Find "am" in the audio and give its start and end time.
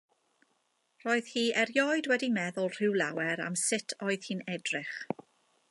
3.49-3.61